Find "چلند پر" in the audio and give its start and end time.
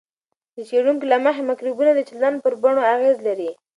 2.09-2.53